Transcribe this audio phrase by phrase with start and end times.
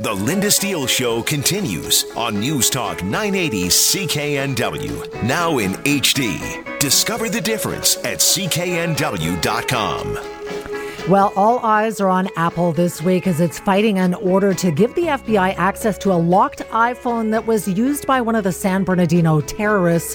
[0.00, 6.78] The Lynda Steele Show continues on News Talk 980 CKNW, now in HD.
[6.78, 10.14] Discover the difference at cknw.com.
[11.10, 14.94] Well, all eyes are on Apple this week as it's fighting an order to give
[14.94, 18.84] the FBI access to a locked iPhone that was used by one of the San
[18.84, 20.14] Bernardino terrorists.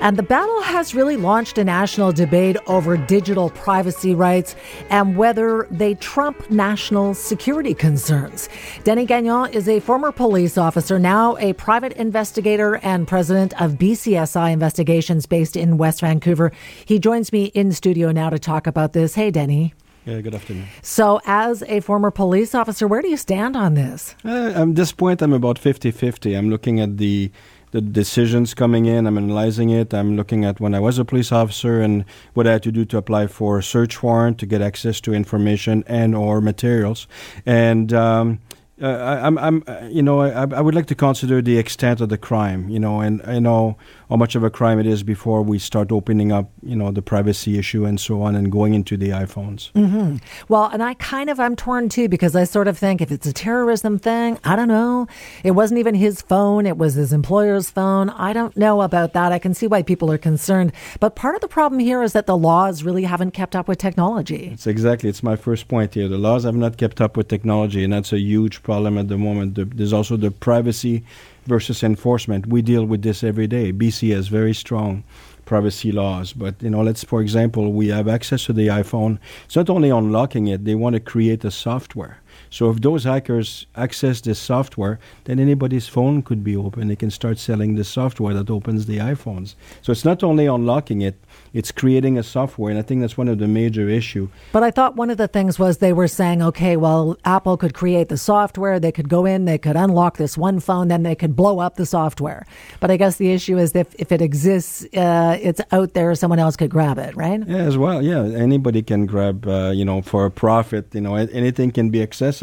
[0.00, 4.56] And the battle has really launched a national debate over digital privacy rights
[4.88, 8.48] and whether they trump national security concerns.
[8.82, 14.52] Denis Gagnon is a former police officer, now a private investigator and president of BCSI
[14.52, 16.50] Investigations based in West Vancouver.
[16.86, 19.14] He joins me in studio now to talk about this.
[19.14, 19.74] Hey, Denny.
[20.06, 20.66] Yeah, good afternoon.
[20.80, 24.14] So, as a former police officer, where do you stand on this?
[24.24, 26.34] Uh, at this point, I'm about 50 50.
[26.34, 27.30] I'm looking at the
[27.70, 29.06] the decisions coming in.
[29.06, 29.94] I'm analyzing it.
[29.94, 32.84] I'm looking at when I was a police officer and what I had to do
[32.86, 37.06] to apply for a search warrant to get access to information and or materials.
[37.46, 38.40] And um,
[38.82, 42.00] uh, I, am I'm, I'm, you know, I, I would like to consider the extent
[42.00, 43.76] of the crime, you know, and you know
[44.10, 47.00] how much of a crime it is before we start opening up, you know, the
[47.00, 49.70] privacy issue and so on, and going into the iPhones.
[49.72, 50.16] Mm-hmm.
[50.48, 53.26] Well, and I kind of I'm torn too because I sort of think if it's
[53.28, 55.06] a terrorism thing, I don't know.
[55.44, 58.10] It wasn't even his phone; it was his employer's phone.
[58.10, 59.30] I don't know about that.
[59.30, 62.26] I can see why people are concerned, but part of the problem here is that
[62.26, 64.50] the laws really haven't kept up with technology.
[64.52, 65.08] It's exactly.
[65.08, 66.08] It's my first point here.
[66.08, 69.16] The laws have not kept up with technology, and that's a huge problem at the
[69.16, 69.76] moment.
[69.76, 71.04] There's also the privacy
[71.50, 72.46] versus enforcement.
[72.46, 73.72] We deal with this every day.
[73.72, 75.02] BC has very strong
[75.44, 79.18] privacy laws, but you know, let's for example, we have access to the iPhone.
[79.46, 82.14] It's not only unlocking it; they want to create a software.
[82.50, 86.88] So if those hackers access this software, then anybody's phone could be open.
[86.88, 89.54] They can start selling the software that opens the iPhones.
[89.82, 91.16] So it's not only unlocking it,
[91.52, 94.28] it's creating a software, and I think that's one of the major issue.
[94.52, 97.72] But I thought one of the things was they were saying, okay, well, Apple could
[97.72, 101.14] create the software, they could go in, they could unlock this one phone, then they
[101.14, 102.46] could blow up the software.
[102.80, 106.40] But I guess the issue is if if it exists, uh, it's out there, someone
[106.40, 107.40] else could grab it, right?
[107.46, 108.02] Yeah, as well.
[108.02, 110.92] Yeah, anybody can grab, uh, you know, for a profit.
[110.94, 112.39] You know, anything can be accessible.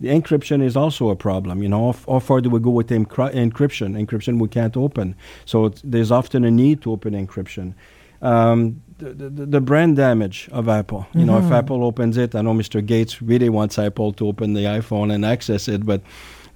[0.00, 1.62] The encryption is also a problem.
[1.62, 3.36] You know, how far do we go with encryption?
[3.36, 5.14] Encryption we can't open,
[5.44, 7.74] so there's often a need to open encryption
[8.22, 11.06] um, the, the, the, brand damage of Apple.
[11.12, 11.26] You mm-hmm.
[11.26, 11.52] know, if mm-hmm.
[11.52, 12.84] Apple opens it, I know Mr.
[12.84, 16.00] Gates really wants Apple to open the iPhone and access it, but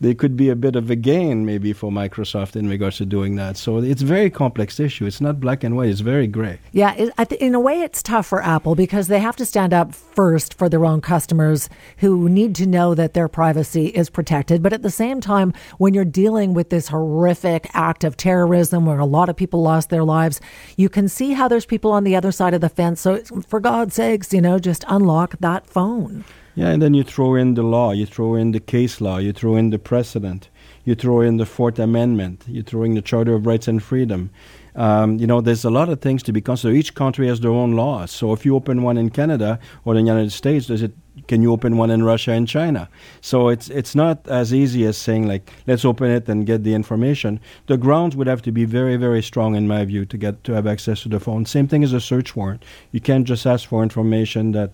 [0.01, 3.37] there could be a bit of a gain maybe for Microsoft in regards to doing
[3.37, 3.57] that.
[3.57, 5.05] So it's a very complex issue.
[5.05, 5.91] It's not black and white.
[5.91, 6.59] It's very gray.
[6.73, 9.95] Yeah, it, in a way, it's tough for Apple because they have to stand up
[9.95, 11.69] first for their own customers
[11.99, 14.63] who need to know that their privacy is protected.
[14.63, 18.99] But at the same time, when you're dealing with this horrific act of terrorism where
[18.99, 20.41] a lot of people lost their lives,
[20.77, 23.03] you can see how there's people on the other side of the fence.
[23.03, 26.25] So for God's sakes, you know, just unlock that phone.
[26.61, 29.33] Yeah, and then you throw in the law, you throw in the case law, you
[29.33, 30.51] throw in the precedent,
[30.85, 34.29] you throw in the Fourth Amendment, you throw in the Charter of Rights and Freedom.
[34.75, 36.77] Um, you know, there's a lot of things to be considered.
[36.77, 38.11] Each country has their own laws.
[38.11, 40.93] So if you open one in Canada or the United States, does it?
[41.29, 42.91] Can you open one in Russia and China?
[43.23, 46.75] So it's it's not as easy as saying like let's open it and get the
[46.75, 47.41] information.
[47.69, 50.53] The grounds would have to be very very strong in my view to get to
[50.53, 51.47] have access to the phone.
[51.47, 52.65] Same thing as a search warrant.
[52.93, 54.73] You can't just ask for information that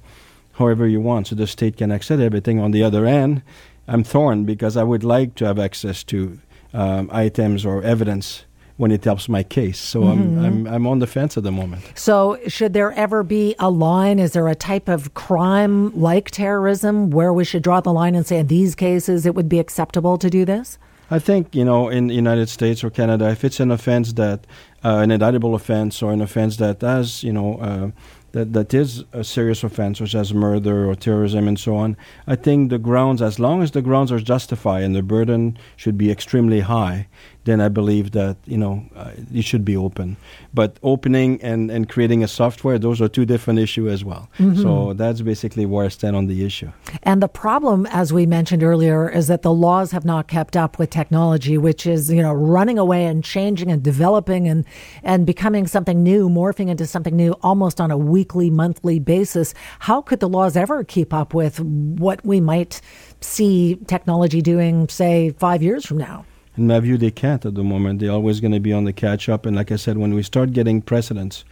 [0.59, 1.28] however you want.
[1.28, 2.59] So the state can access everything.
[2.59, 3.43] On the other end,
[3.89, 6.39] I'm torn because I would like to have access to
[6.72, 8.44] um, items or evidence
[8.77, 9.78] when it helps my case.
[9.78, 10.39] So mm-hmm.
[10.39, 11.93] I'm, I'm, I'm on the fence at the moment.
[11.94, 14.19] So should there ever be a line?
[14.19, 18.27] Is there a type of crime like terrorism where we should draw the line and
[18.27, 20.78] say in these cases it would be acceptable to do this?
[21.11, 24.47] I think you know in the United States or Canada, if it's an offense that
[24.84, 27.91] uh, an indictable offense or an offense that has you know uh,
[28.36, 32.36] that, that is a serious offense, such as murder or terrorism and so on, I
[32.36, 36.10] think the grounds, as long as the grounds are justified and the burden should be
[36.10, 37.08] extremely high,
[37.46, 40.16] then I believe that you know uh, it should be open.
[40.52, 44.28] But opening and, and creating a software, those are two different issues as well.
[44.38, 44.62] Mm-hmm.
[44.62, 46.70] So that's basically where I stand on the issue.
[47.02, 50.78] And the problem, as we mentioned earlier, is that the laws have not kept up
[50.78, 54.64] with technology, which is you know running away and changing and developing and
[55.02, 59.54] and becoming something new, morphing into something new almost on a weekly, monthly basis.
[59.78, 62.81] How could the laws ever keep up with what we might
[63.20, 66.25] see technology doing, say, five years from now?
[66.56, 68.00] In my view, they can't at the moment.
[68.00, 69.47] They're always going to be on the catch up.
[69.47, 71.44] And like I said, when we start getting precedents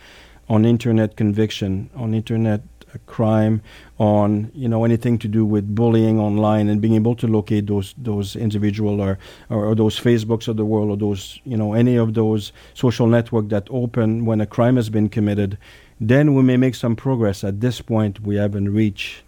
[0.48, 2.62] on internet conviction, on internet
[2.94, 3.62] uh, crime,
[3.98, 7.94] on you know anything to do with bullying online, and being able to locate those
[7.98, 9.18] those individual or,
[9.50, 13.06] or, or those Facebooks of the world, or those you know any of those social
[13.06, 15.58] network that open when a crime has been committed,
[16.00, 17.44] then we may make some progress.
[17.44, 19.22] At this point, we haven't reached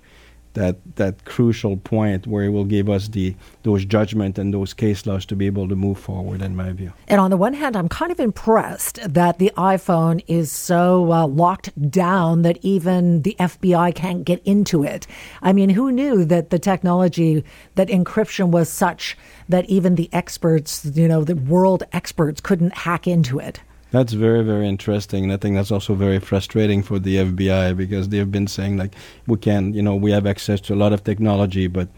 [0.56, 5.06] that that crucial point where it will give us the those judgment and those case
[5.06, 6.42] laws to be able to move forward.
[6.42, 6.92] In my view.
[7.06, 11.26] And on the one hand, I'm kind of impressed that the iPhone is so uh,
[11.26, 15.06] locked down that even the FBI can't get into it.
[15.42, 17.44] I mean, who knew that the technology
[17.76, 19.16] that encryption was such
[19.48, 23.60] that even the experts, you know, the world experts couldn't hack into it?
[23.92, 25.24] That's very, very interesting.
[25.24, 28.94] And I think that's also very frustrating for the FBI because they've been saying, like,
[29.26, 31.88] we can, you know, we have access to a lot of technology, but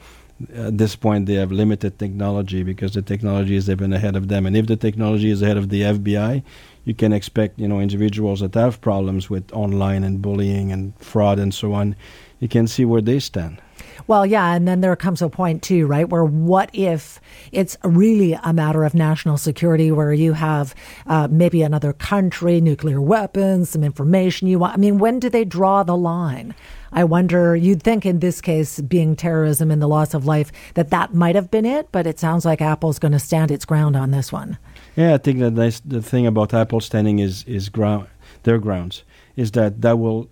[0.55, 4.47] at this point they have limited technology because the technology is even ahead of them.
[4.47, 6.43] And if the technology is ahead of the FBI,
[6.85, 11.39] you can expect, you know, individuals that have problems with online and bullying and fraud
[11.39, 11.97] and so on,
[12.39, 13.61] you can see where they stand.
[14.07, 17.21] Well, yeah, and then there comes a point too, right, where what if
[17.53, 20.75] it's really a matter of national security, where you have
[21.07, 24.75] uh, maybe another country, nuclear weapons, some information you want.
[24.75, 26.55] I mean, when do they draw the line?
[26.91, 27.55] I wonder.
[27.55, 31.35] You'd think in this case, being terrorism and the loss of life, that that might
[31.35, 34.33] have been it, but it sounds like Apple's going to stand its ground on this
[34.33, 34.57] one.
[34.97, 38.09] Yeah, I think that the thing about Apple standing is is ground
[38.43, 39.05] their grounds
[39.37, 40.29] is that that will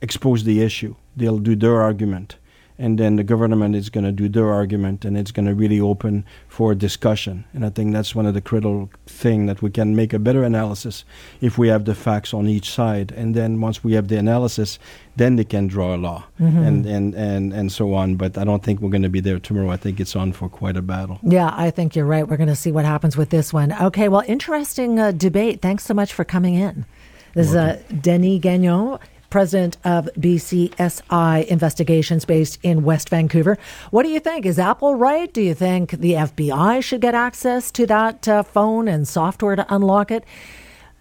[0.00, 0.94] expose the issue.
[1.16, 2.36] They'll do their argument
[2.78, 5.80] and then the government is going to do their argument and it's going to really
[5.80, 7.44] open for discussion.
[7.52, 10.42] And i think that's one of the critical thing that we can make a better
[10.44, 11.04] analysis
[11.40, 13.12] if we have the facts on each side.
[13.12, 14.78] And then once we have the analysis
[15.16, 16.58] then they can draw a law mm-hmm.
[16.58, 18.16] and, and, and, and so on.
[18.16, 19.70] But i don't think we're going to be there tomorrow.
[19.70, 21.18] I think it's on for quite a battle.
[21.22, 22.26] Yeah i think you're right.
[22.28, 23.72] We're going to see what happens with this one.
[23.72, 25.62] Okay well interesting uh, debate.
[25.62, 26.84] Thanks so much for coming in.
[27.34, 28.98] This is uh, denis gagnon
[29.30, 33.58] president of BCSI Investigations based in West Vancouver.
[33.90, 34.46] What do you think?
[34.46, 35.32] Is Apple right?
[35.32, 39.66] Do you think the FBI should get access to that uh, phone and software to
[39.74, 40.24] unlock it?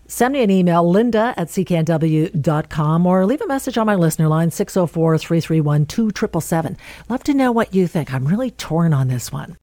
[0.07, 4.51] Send me an email, lynda at cknw.com, or leave a message on my listener line,
[4.51, 6.77] 604 331 2777.
[7.09, 8.13] Love to know what you think.
[8.13, 9.53] I'm really torn on this one.